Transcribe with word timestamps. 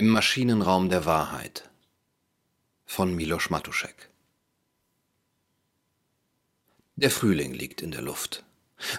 Im 0.00 0.08
Maschinenraum 0.08 0.88
der 0.88 1.04
Wahrheit 1.04 1.68
von 2.86 3.14
Milos 3.14 3.50
Matuszek 3.50 4.08
Der 6.96 7.10
Frühling 7.10 7.52
liegt 7.52 7.82
in 7.82 7.90
der 7.90 8.00
Luft. 8.00 8.42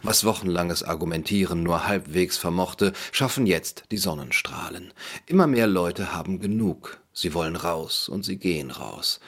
Was 0.03 0.25
wochenlanges 0.25 0.83
Argumentieren 0.83 1.63
nur 1.63 1.87
halbwegs 1.87 2.37
vermochte, 2.37 2.93
schaffen 3.11 3.47
jetzt 3.47 3.85
die 3.89 3.97
Sonnenstrahlen. 3.97 4.93
Immer 5.25 5.47
mehr 5.47 5.65
Leute 5.65 6.13
haben 6.13 6.39
genug. 6.39 7.02
Sie 7.13 7.33
wollen 7.33 7.56
raus 7.56 8.08
und 8.08 8.24
sie 8.24 8.38
gehen 8.38 8.70
raus. 8.70 9.22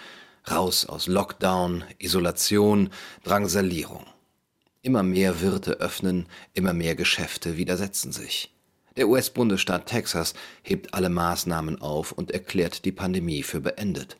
Raus 0.47 0.85
aus 0.85 1.07
Lockdown, 1.07 1.83
Isolation, 1.97 2.91
Drangsalierung. 3.23 4.05
Immer 4.83 5.01
mehr 5.01 5.41
Wirte 5.41 5.79
öffnen, 5.79 6.27
immer 6.53 6.73
mehr 6.73 6.93
Geschäfte 6.95 7.57
widersetzen 7.57 8.11
sich. 8.11 8.52
Der 8.95 9.07
US-Bundesstaat 9.07 9.87
Texas 9.87 10.33
hebt 10.61 10.93
alle 10.93 11.09
Maßnahmen 11.09 11.81
auf 11.81 12.11
und 12.11 12.31
erklärt 12.31 12.85
die 12.85 12.91
Pandemie 12.91 13.43
für 13.43 13.59
beendet. 13.59 14.17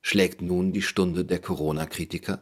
Schlägt 0.00 0.42
nun 0.42 0.72
die 0.72 0.82
Stunde 0.82 1.24
der 1.24 1.38
Corona-Kritiker? 1.38 2.40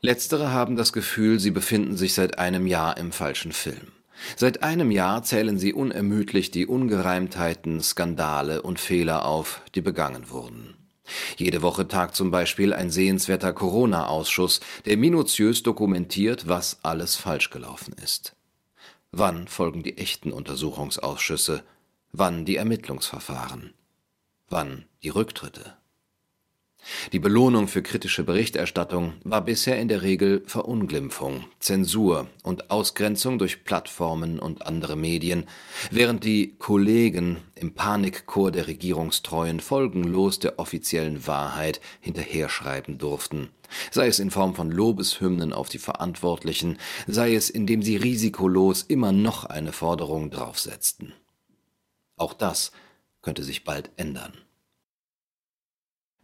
Letztere 0.00 0.52
haben 0.52 0.76
das 0.76 0.92
Gefühl, 0.92 1.40
sie 1.40 1.50
befinden 1.50 1.96
sich 1.96 2.14
seit 2.14 2.38
einem 2.38 2.66
Jahr 2.66 2.96
im 2.96 3.10
falschen 3.10 3.50
Film. 3.50 3.92
Seit 4.36 4.62
einem 4.62 4.90
Jahr 4.92 5.24
zählen 5.24 5.58
sie 5.58 5.72
unermüdlich 5.72 6.52
die 6.52 6.66
Ungereimtheiten, 6.66 7.82
Skandale 7.82 8.62
und 8.62 8.78
Fehler 8.78 9.24
auf, 9.24 9.62
die 9.74 9.80
begangen 9.80 10.30
wurden. 10.30 10.76
Jede 11.36 11.62
Woche 11.62 11.88
tagt 11.88 12.14
zum 12.14 12.30
Beispiel 12.30 12.72
ein 12.72 12.90
sehenswerter 12.90 13.52
Corona-Ausschuss, 13.52 14.60
der 14.84 14.96
minutiös 14.96 15.62
dokumentiert, 15.62 16.48
was 16.48 16.78
alles 16.82 17.16
falsch 17.16 17.50
gelaufen 17.50 17.94
ist. 18.02 18.35
Wann 19.18 19.48
folgen 19.48 19.82
die 19.82 19.96
echten 19.96 20.30
Untersuchungsausschüsse? 20.30 21.64
Wann 22.12 22.44
die 22.44 22.56
Ermittlungsverfahren? 22.56 23.72
Wann 24.50 24.84
die 25.02 25.08
Rücktritte? 25.08 25.74
Die 27.12 27.18
Belohnung 27.18 27.68
für 27.68 27.82
kritische 27.82 28.22
Berichterstattung 28.24 29.14
war 29.24 29.44
bisher 29.44 29.78
in 29.78 29.88
der 29.88 30.02
Regel 30.02 30.42
Verunglimpfung, 30.46 31.44
Zensur 31.58 32.28
und 32.42 32.70
Ausgrenzung 32.70 33.38
durch 33.38 33.64
Plattformen 33.64 34.38
und 34.38 34.66
andere 34.66 34.96
Medien, 34.96 35.46
während 35.90 36.24
die 36.24 36.54
Kollegen 36.58 37.38
im 37.54 37.74
Panikchor 37.74 38.52
der 38.52 38.66
Regierungstreuen 38.68 39.60
folgenlos 39.60 40.38
der 40.38 40.58
offiziellen 40.58 41.26
Wahrheit 41.26 41.80
hinterherschreiben 42.00 42.98
durften, 42.98 43.50
sei 43.90 44.06
es 44.06 44.18
in 44.18 44.30
Form 44.30 44.54
von 44.54 44.70
Lobeshymnen 44.70 45.52
auf 45.52 45.68
die 45.68 45.78
Verantwortlichen, 45.78 46.78
sei 47.06 47.34
es 47.34 47.50
indem 47.50 47.82
sie 47.82 47.96
risikolos 47.96 48.82
immer 48.82 49.12
noch 49.12 49.44
eine 49.44 49.72
Forderung 49.72 50.30
draufsetzten. 50.30 51.12
Auch 52.16 52.32
das 52.32 52.72
könnte 53.22 53.42
sich 53.42 53.64
bald 53.64 53.90
ändern. 53.96 54.32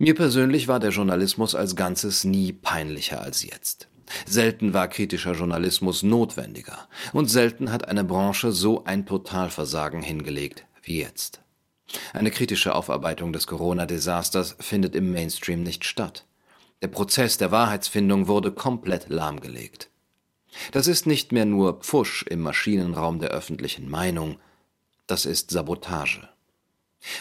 Mir 0.03 0.17
persönlich 0.17 0.67
war 0.67 0.81
der 0.81 0.91
Journalismus 0.91 1.55
als 1.55 1.77
Ganzes 1.77 2.25
nie 2.25 2.53
peinlicher 2.53 3.23
als 3.23 3.45
jetzt. 3.45 3.87
Selten 4.27 4.75
war 4.75 4.89
kritischer 4.89 5.35
Journalismus 5.35 6.03
notwendiger 6.03 6.89
und 7.13 7.31
selten 7.31 7.71
hat 7.71 7.87
eine 7.87 8.03
Branche 8.03 8.51
so 8.51 8.83
ein 8.83 9.07
Totalversagen 9.07 10.03
hingelegt 10.03 10.65
wie 10.83 10.99
jetzt. 10.99 11.41
Eine 12.13 12.33
kritische 12.33 12.75
Aufarbeitung 12.75 13.33
des 13.33 13.47
Corona-Desasters 13.47 14.57
findet 14.59 14.97
im 14.97 15.13
Mainstream 15.13 15.63
nicht 15.63 15.85
statt. 15.85 16.27
Der 16.83 16.89
Prozess 16.89 17.39
der 17.39 17.53
Wahrheitsfindung 17.53 18.27
wurde 18.27 18.51
komplett 18.51 19.09
lahmgelegt. 19.09 19.89
Das 20.73 20.89
ist 20.89 21.07
nicht 21.07 21.31
mehr 21.31 21.45
nur 21.45 21.79
Pfusch 21.79 22.25
im 22.29 22.41
Maschinenraum 22.41 23.21
der 23.21 23.31
öffentlichen 23.31 23.89
Meinung, 23.89 24.41
das 25.07 25.27
ist 25.27 25.53
Sabotage. 25.53 26.29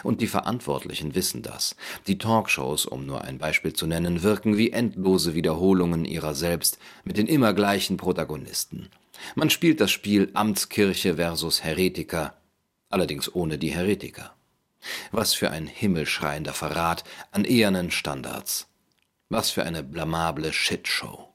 Und 0.04 0.22
die 0.22 0.28
Verantwortlichen 0.28 1.16
wissen 1.16 1.42
das. 1.42 1.76
Die 2.08 2.18
Talkshows, 2.18 2.86
um 2.86 3.06
nur 3.06 3.24
ein 3.24 3.38
Beispiel 3.38 3.74
zu 3.74 3.88
nennen, 3.88 4.24
wirken 4.24 4.58
wie 4.58 4.72
endlose 4.72 5.34
Wiederholungen 5.34 6.06
ihrer 6.06 6.36
selbst 6.36 6.78
mit 7.04 7.18
den 7.18 7.28
immer 7.28 7.54
gleichen 7.54 7.98
Protagonisten. 7.98 8.90
Man 9.36 9.50
spielt 9.50 9.82
das 9.82 9.92
Spiel 9.92 10.30
Amtskirche 10.34 11.16
versus 11.16 11.64
Heretiker, 11.64 12.36
allerdings 12.90 13.34
ohne 13.34 13.58
die 13.58 13.74
Heretiker. 13.74 14.34
Was 15.12 15.34
für 15.34 15.52
ein 15.52 15.68
himmelschreiender 15.68 16.54
Verrat 16.54 17.04
an 17.32 17.46
ehernen 17.46 17.92
Standards. 17.92 18.68
Was 19.30 19.52
für 19.52 19.64
eine 19.64 19.84
blamable 19.84 20.52
Shitshow. 20.52 21.31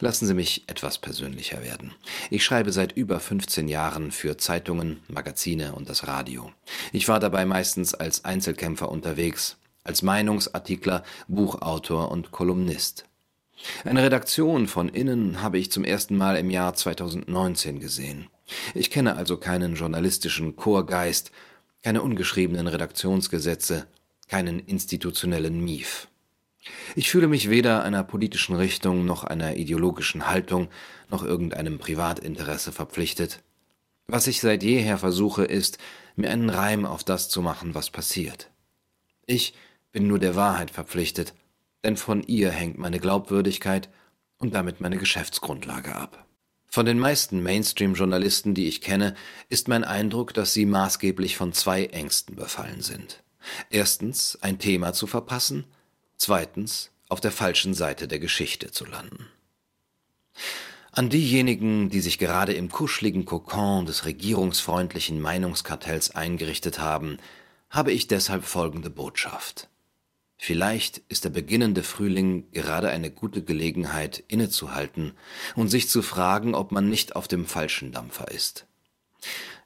Lassen 0.00 0.26
Sie 0.26 0.34
mich 0.34 0.64
etwas 0.66 0.98
persönlicher 0.98 1.62
werden. 1.62 1.94
Ich 2.30 2.44
schreibe 2.44 2.72
seit 2.72 2.92
über 2.92 3.20
15 3.20 3.68
Jahren 3.68 4.12
für 4.12 4.36
Zeitungen, 4.36 5.00
Magazine 5.08 5.74
und 5.74 5.88
das 5.88 6.06
Radio. 6.06 6.52
Ich 6.92 7.08
war 7.08 7.20
dabei 7.20 7.46
meistens 7.46 7.94
als 7.94 8.24
Einzelkämpfer 8.24 8.90
unterwegs, 8.90 9.56
als 9.84 10.02
Meinungsartikler, 10.02 11.02
Buchautor 11.26 12.10
und 12.10 12.32
Kolumnist. 12.32 13.06
Eine 13.84 14.02
Redaktion 14.02 14.66
von 14.66 14.88
innen 14.88 15.40
habe 15.40 15.58
ich 15.58 15.70
zum 15.70 15.84
ersten 15.84 16.16
Mal 16.16 16.36
im 16.36 16.50
Jahr 16.50 16.74
2019 16.74 17.80
gesehen. 17.80 18.28
Ich 18.74 18.90
kenne 18.90 19.16
also 19.16 19.36
keinen 19.36 19.74
journalistischen 19.74 20.56
Chorgeist, 20.56 21.30
keine 21.82 22.02
ungeschriebenen 22.02 22.66
Redaktionsgesetze, 22.66 23.86
keinen 24.28 24.60
institutionellen 24.60 25.62
Mief. 25.62 26.08
Ich 26.94 27.10
fühle 27.10 27.26
mich 27.28 27.50
weder 27.50 27.82
einer 27.82 28.04
politischen 28.04 28.54
Richtung 28.54 29.04
noch 29.04 29.24
einer 29.24 29.56
ideologischen 29.56 30.28
Haltung 30.28 30.68
noch 31.10 31.24
irgendeinem 31.24 31.78
Privatinteresse 31.78 32.72
verpflichtet. 32.72 33.42
Was 34.06 34.26
ich 34.26 34.40
seit 34.40 34.62
jeher 34.62 34.98
versuche, 34.98 35.44
ist, 35.44 35.78
mir 36.16 36.30
einen 36.30 36.50
Reim 36.50 36.84
auf 36.84 37.02
das 37.04 37.28
zu 37.28 37.42
machen, 37.42 37.74
was 37.74 37.90
passiert. 37.90 38.50
Ich 39.26 39.54
bin 39.90 40.06
nur 40.06 40.18
der 40.18 40.36
Wahrheit 40.36 40.70
verpflichtet, 40.70 41.34
denn 41.84 41.96
von 41.96 42.22
ihr 42.22 42.50
hängt 42.50 42.78
meine 42.78 43.00
Glaubwürdigkeit 43.00 43.88
und 44.38 44.54
damit 44.54 44.80
meine 44.80 44.98
Geschäftsgrundlage 44.98 45.94
ab. 45.94 46.26
Von 46.66 46.86
den 46.86 46.98
meisten 46.98 47.42
Mainstream-Journalisten, 47.42 48.54
die 48.54 48.66
ich 48.66 48.80
kenne, 48.80 49.14
ist 49.48 49.68
mein 49.68 49.84
Eindruck, 49.84 50.32
dass 50.32 50.54
sie 50.54 50.64
maßgeblich 50.64 51.36
von 51.36 51.52
zwei 51.52 51.86
Ängsten 51.86 52.34
befallen 52.34 52.80
sind. 52.80 53.22
Erstens, 53.68 54.38
ein 54.40 54.58
Thema 54.58 54.92
zu 54.92 55.08
verpassen– 55.08 55.64
Zweitens, 56.24 56.92
auf 57.08 57.20
der 57.20 57.32
falschen 57.32 57.74
Seite 57.74 58.06
der 58.06 58.20
Geschichte 58.20 58.70
zu 58.70 58.84
landen. 58.84 59.26
An 60.92 61.10
diejenigen, 61.10 61.90
die 61.90 61.98
sich 61.98 62.16
gerade 62.16 62.52
im 62.52 62.70
kuscheligen 62.70 63.24
Kokon 63.24 63.86
des 63.86 64.04
regierungsfreundlichen 64.04 65.20
Meinungskartells 65.20 66.12
eingerichtet 66.12 66.78
haben, 66.78 67.18
habe 67.70 67.90
ich 67.90 68.06
deshalb 68.06 68.44
folgende 68.44 68.88
Botschaft. 68.88 69.68
Vielleicht 70.36 70.98
ist 71.08 71.24
der 71.24 71.30
beginnende 71.30 71.82
Frühling 71.82 72.48
gerade 72.52 72.90
eine 72.90 73.10
gute 73.10 73.42
Gelegenheit, 73.42 74.22
innezuhalten 74.28 75.14
und 75.56 75.70
sich 75.70 75.88
zu 75.88 76.02
fragen, 76.02 76.54
ob 76.54 76.70
man 76.70 76.88
nicht 76.88 77.16
auf 77.16 77.26
dem 77.26 77.46
falschen 77.46 77.90
Dampfer 77.90 78.30
ist. 78.30 78.68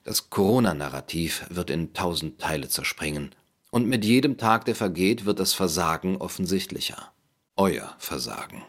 Das 0.03 0.31
Corona-Narrativ 0.31 1.45
wird 1.51 1.69
in 1.69 1.93
tausend 1.93 2.41
Teile 2.41 2.67
zerspringen 2.67 3.35
und 3.71 3.87
mit 3.87 4.05
jedem 4.05 4.37
Tag, 4.37 4.65
der 4.65 4.75
vergeht, 4.75 5.25
wird 5.25 5.39
das 5.39 5.53
Versagen 5.53 6.17
offensichtlicher. 6.17 7.11
Euer 7.55 7.95
Versagen. 7.97 8.63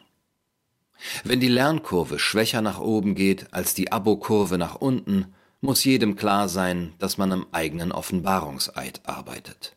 Wenn 1.25 1.41
die 1.41 1.48
Lernkurve 1.48 2.19
schwächer 2.19 2.62
nach 2.62 2.81
oben 2.81 3.14
geht 3.14 3.53
als 3.54 3.75
die 3.75 3.92
Abo-Kurve 3.92 4.59
nach 4.59 4.76
unten, 4.76 5.34
muss 5.60 5.84
jedem 5.84 6.16
klar 6.16 6.48
sein, 6.48 6.94
dass 6.98 7.19
man 7.19 7.32
am 7.32 7.47
eigenen 7.53 7.92
Offenbarungseid 7.92 9.00
arbeitet. 9.04 9.76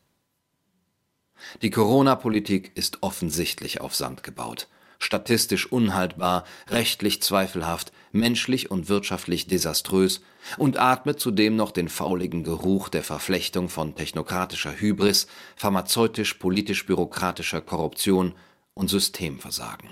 Die 1.62 1.72
Corona-Politik 1.72 2.72
ist 2.76 3.02
offensichtlich 3.02 3.82
auf 3.82 3.96
Sand 3.96 4.24
gebaut 4.24 4.68
statistisch 5.04 5.72
unhaltbar, 5.72 6.46
rechtlich 6.70 7.22
zweifelhaft, 7.22 7.92
menschlich 8.12 8.72
und 8.72 8.90
wirtschaftlich 8.90 9.48
desaströs 9.48 10.22
und 10.58 10.80
atmet 10.80 11.20
zudem 11.20 11.56
noch 11.56 11.72
den 11.72 11.90
fauligen 11.90 12.44
Geruch 12.44 12.90
der 12.90 13.04
Verflechtung 13.04 13.70
von 13.70 13.96
technokratischer 13.96 14.80
Hybris, 14.80 15.28
pharmazeutisch-politisch-bürokratischer 15.56 17.62
Korruption 17.62 18.34
und 18.74 18.90
Systemversagen. 18.90 19.90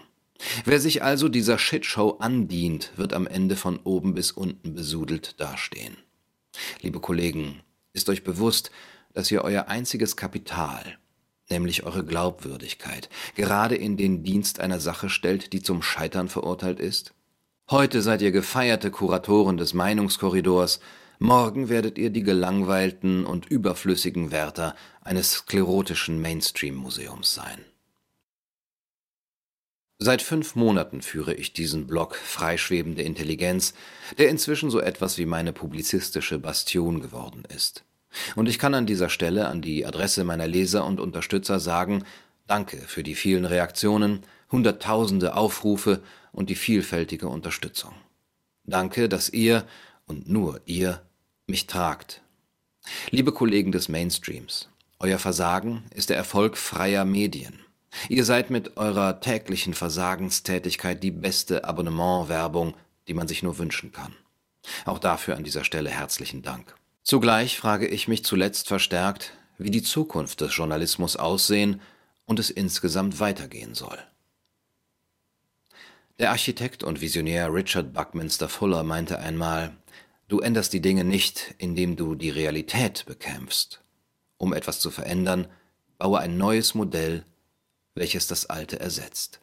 Wer 0.64 0.80
sich 0.80 1.04
also 1.04 1.28
dieser 1.28 1.58
Shitshow 1.58 2.18
andient, 2.20 2.92
wird 2.96 3.14
am 3.14 3.28
Ende 3.28 3.56
von 3.56 3.78
oben 3.84 4.14
bis 4.14 4.32
unten 4.32 4.74
besudelt 4.74 5.40
dastehen. 5.40 5.98
Liebe 6.82 7.00
Kollegen, 7.00 7.62
ist 7.94 8.10
euch 8.10 8.24
bewusst, 8.24 8.72
dass 9.14 9.32
ihr 9.32 9.44
euer 9.44 9.68
einziges 9.68 10.16
Kapital, 10.16 10.98
nämlich 11.50 11.84
eure 11.84 12.06
Glaubwürdigkeit, 12.06 13.10
gerade 13.36 13.76
in 13.76 13.98
den 13.98 14.24
Dienst 14.24 14.60
einer 14.60 14.80
Sache 14.80 15.10
stellt, 15.10 15.54
die 15.54 15.62
zum 15.62 15.82
Scheitern 15.82 16.30
verurteilt 16.30 16.80
ist? 16.80 17.14
Heute 17.70 18.02
seid 18.02 18.22
ihr 18.22 18.32
gefeierte 18.32 18.90
Kuratoren 18.90 19.58
des 19.58 19.74
Meinungskorridors, 19.74 20.80
morgen 21.20 21.70
werdet 21.70 21.98
ihr 21.98 22.10
die 22.10 22.24
gelangweilten 22.24 23.26
und 23.26 23.46
überflüssigen 23.46 24.32
Wärter 24.32 24.76
eines 25.02 25.34
sklerotischen 25.34 26.22
Mainstream-Museums 26.22 27.34
sein. 27.34 27.66
Seit 30.02 30.22
fünf 30.22 30.56
Monaten 30.56 31.02
führe 31.02 31.34
ich 31.34 31.52
diesen 31.52 31.86
Blog 31.86 32.16
Freischwebende 32.16 33.02
Intelligenz, 33.02 33.74
der 34.18 34.30
inzwischen 34.30 34.70
so 34.72 34.80
etwas 34.80 35.18
wie 35.18 35.26
meine 35.26 35.52
publizistische 35.52 36.40
Bastion 36.40 37.02
geworden 37.02 37.44
ist. 37.54 37.84
Und 38.36 38.50
ich 38.50 38.60
kann 38.60 38.74
an 38.74 38.86
dieser 38.86 39.10
Stelle 39.10 39.48
an 39.48 39.62
die 39.62 39.86
Adresse 39.86 40.24
meiner 40.24 40.48
Leser 40.48 40.86
und 40.86 41.00
Unterstützer 41.00 41.60
sagen, 41.60 42.04
danke 42.48 42.78
für 42.78 43.04
die 43.04 43.16
vielen 43.16 43.46
Reaktionen, 43.46 44.24
hunderttausende 44.52 45.36
Aufrufe 45.36 46.02
und 46.32 46.50
die 46.50 46.56
vielfältige 46.56 47.28
Unterstützung. 47.28 47.94
Danke, 48.64 49.10
dass 49.10 49.30
ihr 49.30 49.66
und 50.06 50.30
nur 50.30 50.62
ihr 50.66 51.02
mich 51.48 51.68
tragt. 51.68 52.22
Liebe 53.12 53.32
Kollegen 53.32 53.72
des 53.72 53.90
Mainstreams, 53.90 54.70
euer 55.00 55.20
Versagen 55.20 55.84
ist 55.94 56.10
der 56.10 56.18
Erfolg 56.18 56.58
freier 56.58 57.06
Medien. 57.06 57.60
Ihr 58.08 58.26
seid 58.26 58.50
mit 58.50 58.78
eurer 58.78 59.20
täglichen 59.20 59.74
Versagenstätigkeit 59.74 61.02
die 61.02 61.12
beste 61.12 61.64
Abonnementwerbung, 61.64 62.76
die 63.08 63.14
man 63.14 63.28
sich 63.28 63.42
nur 63.42 63.58
wünschen 63.58 63.92
kann. 63.92 64.16
Auch 64.86 65.00
dafür 65.00 65.36
an 65.36 65.44
dieser 65.44 65.64
Stelle 65.64 65.90
herzlichen 65.90 66.42
Dank. 66.42 66.76
Zugleich 67.04 67.58
frage 67.58 67.88
ich 67.88 68.08
mich 68.08 68.24
zuletzt 68.24 68.68
verstärkt, 68.68 69.34
wie 69.58 69.72
die 69.72 69.84
Zukunft 69.84 70.42
des 70.42 70.56
Journalismus 70.56 71.16
aussehen 71.16 71.82
und 72.26 72.40
es 72.40 72.50
insgesamt 72.50 73.20
weitergehen 73.20 73.74
soll. 73.76 73.98
Der 76.20 76.32
Architekt 76.32 76.84
und 76.84 77.02
Visionär 77.02 77.54
Richard 77.54 77.94
Buckminster 77.94 78.50
Fuller 78.50 78.84
meinte 78.84 79.20
einmal, 79.20 79.76
du 80.28 80.40
änderst 80.40 80.74
die 80.74 80.82
Dinge 80.82 81.04
nicht, 81.04 81.56
indem 81.58 81.96
du 81.96 82.14
die 82.14 82.30
Realität 82.30 83.06
bekämpfst. 83.06 83.82
Um 84.38 84.54
etwas 84.54 84.80
zu 84.80 84.92
verändern, 84.92 85.48
baue 85.98 86.20
ein 86.20 86.38
neues 86.38 86.76
Modell, 86.76 87.26
welches 87.96 88.28
das 88.28 88.46
alte 88.46 88.80
ersetzt. 88.80 89.40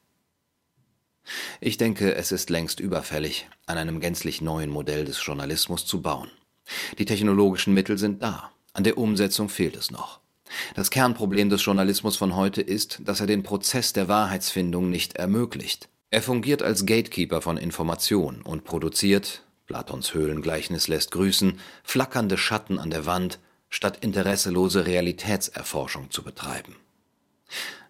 Ich 1.60 1.76
denke, 1.76 2.14
es 2.14 2.30
ist 2.30 2.50
längst 2.50 2.78
überfällig, 2.78 3.48
an 3.66 3.78
einem 3.78 4.00
gänzlich 4.00 4.40
neuen 4.40 4.70
Modell 4.70 5.04
des 5.04 5.24
Journalismus 5.24 5.86
zu 5.86 6.02
bauen. 6.02 6.30
Die 6.98 7.04
technologischen 7.04 7.74
Mittel 7.74 7.98
sind 7.98 8.22
da, 8.22 8.50
an 8.72 8.84
der 8.84 8.98
Umsetzung 8.98 9.48
fehlt 9.48 9.76
es 9.76 9.90
noch. 9.90 10.20
Das 10.74 10.90
Kernproblem 10.90 11.50
des 11.50 11.64
Journalismus 11.64 12.16
von 12.16 12.36
heute 12.36 12.62
ist, 12.62 13.00
dass 13.04 13.20
er 13.20 13.26
den 13.26 13.42
Prozess 13.42 13.92
der 13.92 14.08
Wahrheitsfindung 14.08 14.90
nicht 14.90 15.16
ermöglicht. 15.16 15.88
Er 16.10 16.22
fungiert 16.22 16.62
als 16.62 16.86
Gatekeeper 16.86 17.42
von 17.42 17.56
Information 17.56 18.42
und 18.42 18.64
produziert, 18.64 19.42
Platons 19.66 20.14
Höhlengleichnis 20.14 20.86
lässt 20.86 21.10
grüßen, 21.10 21.58
flackernde 21.82 22.38
Schatten 22.38 22.78
an 22.78 22.90
der 22.90 23.06
Wand, 23.06 23.40
statt 23.68 23.98
interesselose 24.00 24.86
Realitätserforschung 24.86 26.10
zu 26.10 26.22
betreiben. 26.22 26.76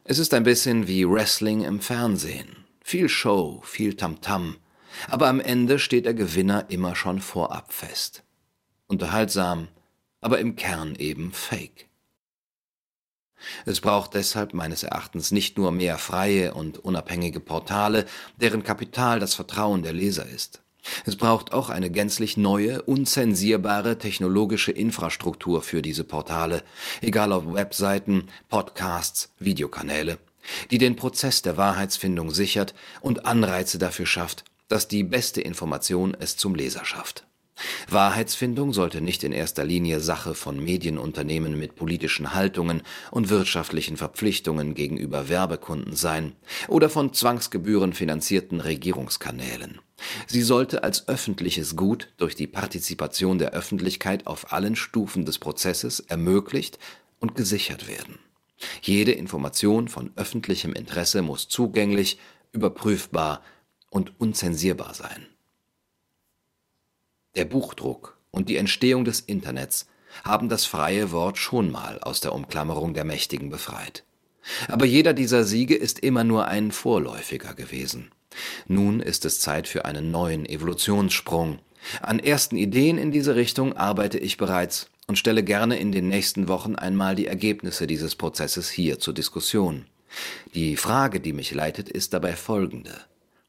Es 0.05 0.19
ist 0.19 0.33
ein 0.33 0.45
bisschen 0.45 0.89
wie 0.89 1.09
Wrestling 1.09 1.63
im 1.65 1.81
Fernsehen. 1.81 2.65
Viel 2.83 3.09
Show, 3.09 3.61
viel 3.65 3.95
Tamtam, 3.95 4.53
-Tam, 4.53 4.57
aber 5.11 5.29
am 5.29 5.41
Ende 5.41 5.79
steht 5.79 6.07
der 6.07 6.15
Gewinner 6.15 6.67
immer 6.69 6.97
schon 6.97 7.21
vorab 7.21 7.73
fest. 7.73 8.23
Unterhaltsam, 8.87 9.69
aber 10.21 10.39
im 10.39 10.57
Kern 10.57 10.95
eben 10.95 11.33
fake. 11.33 11.89
Es 13.65 13.81
braucht 13.81 14.15
deshalb 14.15 14.55
meines 14.55 14.83
Erachtens 14.83 15.31
nicht 15.31 15.59
nur 15.59 15.73
mehr 15.73 15.99
freie 15.99 16.55
und 16.55 16.79
unabhängige 16.79 17.41
Portale, 17.41 18.07
deren 18.41 18.63
Kapital 18.63 19.21
das 19.21 19.35
Vertrauen 19.35 19.83
der 19.83 19.93
Leser 19.93 20.27
ist. 20.27 20.63
Es 21.05 21.17
braucht 21.17 21.53
auch 21.53 21.69
eine 21.69 21.91
gänzlich 21.91 22.37
neue, 22.37 22.83
unzensierbare 22.83 23.99
technologische 23.99 24.73
Infrastruktur 24.73 25.63
für 25.63 25.83
diese 25.83 26.05
Portale, 26.05 26.63
egal 27.01 27.33
ob 27.33 27.53
Webseiten, 27.53 28.29
Podcasts, 28.49 29.33
Videokanäle, 29.39 30.19
die 30.71 30.79
den 30.79 30.97
Prozess 30.97 31.43
der 31.43 31.57
Wahrheitsfindung 31.57 32.31
sichert 32.31 32.75
und 33.01 33.27
Anreize 33.27 33.79
dafür 33.79 34.07
schafft, 34.07 34.45
dass 34.69 34.89
die 34.89 35.03
beste 35.03 35.41
Information 35.41 36.17
es 36.19 36.37
zum 36.37 36.55
Leser 36.55 36.85
schafft. 36.85 37.27
Wahrheitsfindung 37.89 38.73
sollte 38.73 39.01
nicht 39.01 39.25
in 39.25 39.33
erster 39.33 39.65
Linie 39.65 40.01
Sache 40.01 40.35
von 40.35 40.63
Medienunternehmen 40.63 41.59
mit 41.59 41.75
politischen 41.75 42.35
Haltungen 42.35 42.83
und 43.11 43.31
wirtschaftlichen 43.31 43.97
Verpflichtungen 43.97 44.75
gegenüber 44.75 45.29
Werbekunden 45.29 45.97
sein 45.97 46.33
oder 46.69 46.91
von 46.91 47.13
Zwangsgebühren 47.13 47.93
finanzierten 47.93 48.61
Regierungskanälen. 48.61 49.81
Sie 50.27 50.43
sollte 50.43 50.85
als 50.85 51.09
öffentliches 51.09 51.77
Gut 51.77 52.13
durch 52.19 52.35
die 52.35 52.47
Partizipation 52.47 53.39
der 53.39 53.53
Öffentlichkeit 53.53 54.27
auf 54.27 54.53
allen 54.53 54.77
Stufen 54.77 55.25
des 55.25 55.39
Prozesses 55.39 56.01
ermöglicht 56.01 56.79
und 57.21 57.35
gesichert 57.35 57.89
werden. 57.89 58.19
Jede 58.83 59.13
Information 59.13 59.89
von 59.89 60.13
öffentlichem 60.17 60.73
Interesse 60.73 61.23
muss 61.23 61.49
zugänglich, 61.49 62.19
überprüfbar 62.53 63.43
und 63.91 64.19
unzensierbar 64.19 64.95
sein. 64.95 65.27
Der 67.37 67.45
Buchdruck 67.45 68.17
und 68.31 68.49
die 68.49 68.57
Entstehung 68.57 69.05
des 69.05 69.21
Internets 69.21 69.87
haben 70.25 70.49
das 70.49 70.65
freie 70.65 71.13
Wort 71.13 71.37
schon 71.37 71.71
mal 71.71 71.99
aus 72.01 72.21
der 72.21 72.33
Umklammerung 72.33 72.95
der 72.95 73.05
Mächtigen 73.05 73.51
befreit. 73.51 74.05
Aber 74.69 74.87
jeder 74.87 75.13
dieser 75.13 75.45
Siege 75.45 75.75
ist 75.75 75.99
immer 75.99 76.25
nur 76.25 76.49
ein 76.49 76.73
vorläufiger 76.73 77.55
gewesen. 77.55 78.11
Nun 78.69 79.01
ist 79.01 79.25
es 79.25 79.41
Zeit 79.41 79.69
für 79.69 79.85
einen 79.85 80.11
neuen 80.11 80.47
Evolutionssprung. 80.47 81.59
An 82.01 82.19
ersten 82.19 82.57
Ideen 82.57 82.97
in 82.97 83.11
diese 83.11 83.37
Richtung 83.37 83.77
arbeite 83.77 84.19
ich 84.19 84.39
bereits 84.39 84.91
und 85.07 85.19
stelle 85.19 85.43
gerne 85.43 85.79
in 85.79 85.93
den 85.93 86.09
nächsten 86.09 86.49
Wochen 86.49 86.75
einmal 86.75 87.15
die 87.15 87.27
Ergebnisse 87.27 87.87
dieses 87.87 88.15
Prozesses 88.15 88.71
hier 88.71 88.99
zur 88.99 89.15
Diskussion. 89.15 89.87
Die 90.55 90.77
Frage, 90.77 91.21
die 91.21 91.33
mich 91.33 91.53
leitet, 91.53 91.89
ist 91.89 92.13
dabei 92.13 92.33
folgende. 92.33 92.95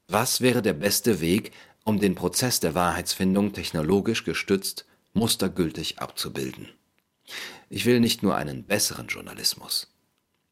Was 0.10 0.40
wäre 0.42 0.62
der 0.62 0.74
beste 0.74 1.20
Weg, 1.20 1.52
um 1.88 2.02
den 2.02 2.16
Prozess 2.16 2.60
der 2.60 2.76
Wahrheitsfindung 2.76 3.54
technologisch 3.54 4.26
gestützt 4.26 4.86
mustergültig 5.14 6.00
abzubilden. 6.00 6.68
Ich 7.70 7.86
will 7.86 8.02
nicht 8.02 8.24
nur 8.24 8.36
einen 8.36 8.66
besseren 8.66 9.08
Journalismus, 9.08 9.88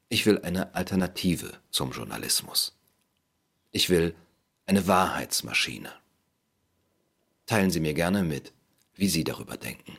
ich 0.07 0.25
will 0.25 0.39
eine 0.43 0.73
Alternative 0.75 1.51
zum 1.71 1.91
Journalismus. 1.91 2.77
Ich 3.73 3.89
will 3.89 4.15
eine 4.65 4.87
Wahrheitsmaschine. 4.87 5.91
Teilen 7.47 7.69
Sie 7.69 7.81
mir 7.81 7.93
gerne 7.93 8.23
mit, 8.23 8.53
wie 8.93 9.09
Sie 9.09 9.25
darüber 9.25 9.57
denken. 9.57 9.97